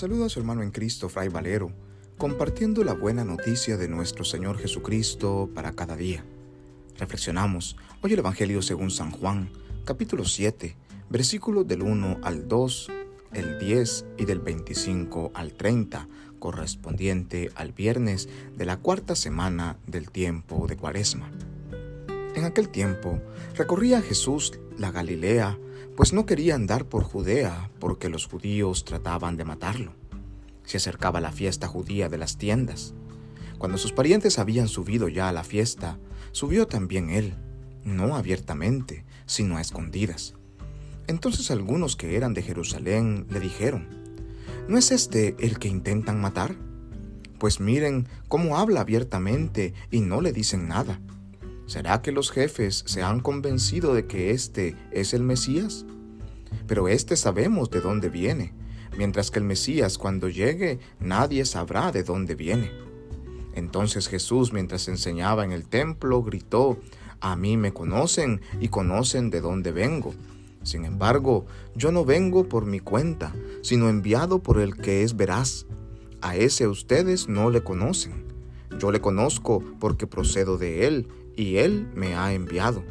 [0.00, 1.72] saluda a su hermano en Cristo, Fray Valero,
[2.16, 6.24] compartiendo la buena noticia de nuestro Señor Jesucristo para cada día.
[6.96, 9.50] Reflexionamos hoy el Evangelio según San Juan,
[9.84, 10.74] capítulo 7,
[11.10, 12.90] versículos del 1 al 2,
[13.34, 16.08] el 10 y del 25 al 30,
[16.38, 21.30] correspondiente al viernes de la cuarta semana del tiempo de Cuaresma.
[22.34, 23.20] En aquel tiempo
[23.56, 25.58] recorría Jesús la Galilea,
[25.96, 29.94] pues no quería andar por Judea porque los judíos trataban de matarlo.
[30.64, 32.94] Se acercaba la fiesta judía de las tiendas.
[33.58, 35.98] Cuando sus parientes habían subido ya a la fiesta,
[36.30, 37.34] subió también él,
[37.84, 40.34] no abiertamente, sino a escondidas.
[41.08, 43.88] Entonces algunos que eran de Jerusalén le dijeron,
[44.68, 46.54] ¿no es este el que intentan matar?
[47.38, 51.00] Pues miren cómo habla abiertamente y no le dicen nada.
[51.70, 55.86] ¿Será que los jefes se han convencido de que este es el Mesías?
[56.66, 58.52] Pero este sabemos de dónde viene,
[58.98, 62.72] mientras que el Mesías cuando llegue nadie sabrá de dónde viene.
[63.54, 66.80] Entonces Jesús, mientras enseñaba en el templo, gritó,
[67.20, 70.12] A mí me conocen y conocen de dónde vengo.
[70.64, 73.32] Sin embargo, yo no vengo por mi cuenta,
[73.62, 75.66] sino enviado por el que es veraz.
[76.20, 78.24] A ese ustedes no le conocen.
[78.80, 81.06] Yo le conozco porque procedo de él
[81.40, 82.84] y Él me ha enviado.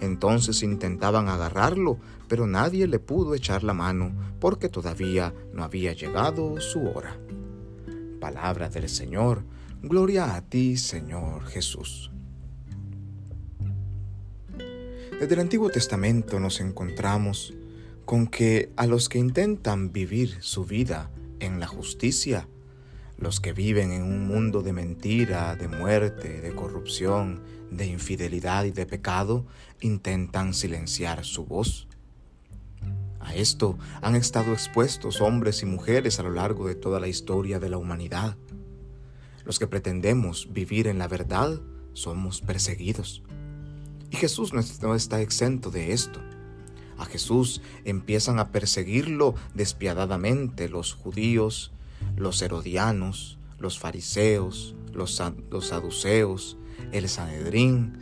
[0.00, 6.60] Entonces intentaban agarrarlo, pero nadie le pudo echar la mano porque todavía no había llegado
[6.60, 7.16] su hora.
[8.18, 9.44] Palabra del Señor,
[9.82, 12.10] gloria a ti, Señor Jesús.
[15.20, 17.54] Desde el Antiguo Testamento nos encontramos
[18.04, 22.48] con que a los que intentan vivir su vida en la justicia,
[23.20, 28.70] los que viven en un mundo de mentira, de muerte, de corrupción, de infidelidad y
[28.70, 29.46] de pecado,
[29.80, 31.86] intentan silenciar su voz.
[33.20, 37.60] A esto han estado expuestos hombres y mujeres a lo largo de toda la historia
[37.60, 38.36] de la humanidad.
[39.44, 41.60] Los que pretendemos vivir en la verdad
[41.92, 43.22] somos perseguidos.
[44.10, 46.20] Y Jesús no está exento de esto.
[46.96, 51.72] A Jesús empiezan a perseguirlo despiadadamente los judíos,
[52.16, 56.56] los herodianos, los fariseos, los, los saduceos,
[56.92, 57.92] el Sanedrín,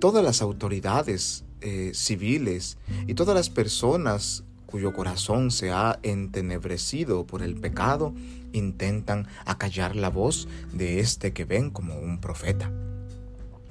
[0.00, 7.42] todas las autoridades eh, civiles y todas las personas cuyo corazón se ha entenebrecido por
[7.42, 8.12] el pecado,
[8.52, 12.70] intentan acallar la voz de este que ven como un profeta.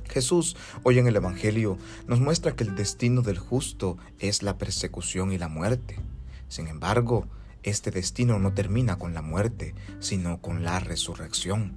[0.10, 5.32] Jesús, hoy en el Evangelio, nos muestra que el destino del justo es la persecución
[5.32, 6.00] y la muerte.
[6.48, 7.28] Sin embargo,
[7.70, 11.74] este destino no termina con la muerte, sino con la resurrección,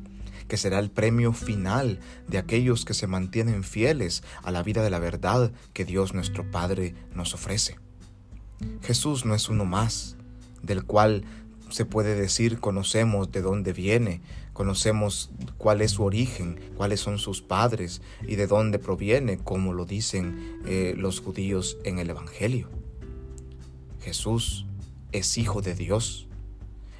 [0.48, 4.90] que será el premio final de aquellos que se mantienen fieles a la vida de
[4.90, 7.78] la verdad que Dios nuestro Padre nos ofrece.
[8.82, 10.16] Jesús no es uno más,
[10.62, 11.24] del cual
[11.70, 14.20] se puede decir conocemos de dónde viene,
[14.52, 19.86] conocemos cuál es su origen, cuáles son sus padres y de dónde proviene, como lo
[19.86, 22.68] dicen eh, los judíos en el Evangelio.
[24.00, 24.66] Jesús
[25.12, 26.28] es hijo de Dios.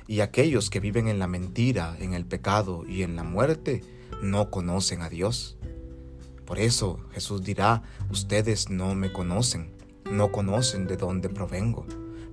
[0.06, 3.82] Y aquellos que viven en la mentira, en el pecado y en la muerte,
[4.22, 5.56] no conocen a Dios.
[6.44, 9.71] Por eso Jesús dirá, ustedes no me conocen,
[10.10, 11.87] no conocen de dónde provengo,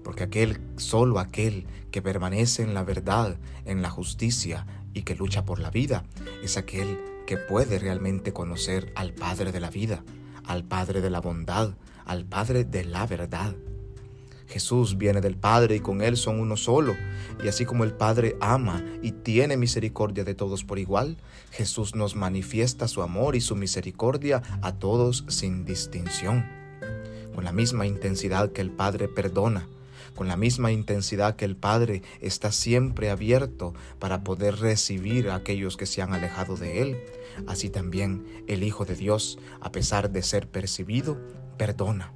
[0.04, 5.46] porque aquel, solo aquel que permanece en la verdad, en la justicia y que lucha
[5.46, 6.04] por la vida,
[6.44, 10.04] es aquel que puede realmente conocer al Padre de la vida,
[10.46, 13.56] al Padre de la bondad, al Padre de la verdad.
[14.47, 16.96] Jesús viene del Padre y con Él son uno solo.
[17.44, 21.18] Y así como el Padre ama y tiene misericordia de todos por igual,
[21.52, 26.46] Jesús nos manifiesta su amor y su misericordia a todos sin distinción.
[27.35, 29.68] Con la misma intensidad que el Padre perdona,
[30.16, 35.78] con la misma intensidad que el Padre está siempre abierto para poder recibir a aquellos
[35.78, 36.97] que se han alejado de Él,
[37.46, 41.17] así también el Hijo de Dios, a pesar de ser percibido,
[41.58, 42.14] perdona,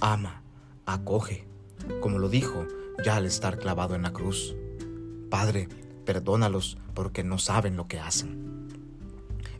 [0.00, 0.42] ama,
[0.84, 1.49] acoge
[2.00, 2.66] como lo dijo
[3.04, 4.54] ya al estar clavado en la cruz.
[5.30, 5.68] Padre,
[6.04, 8.50] perdónalos porque no saben lo que hacen.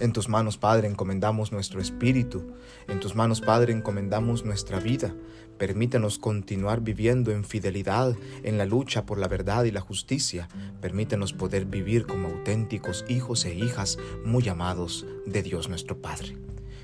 [0.00, 2.54] En tus manos, Padre, encomendamos nuestro espíritu.
[2.88, 5.14] En tus manos, Padre, encomendamos nuestra vida.
[5.58, 10.48] Permítenos continuar viviendo en fidelidad, en la lucha por la verdad y la justicia.
[10.80, 16.49] Permítenos poder vivir como auténticos hijos e hijas muy amados de Dios nuestro Padre.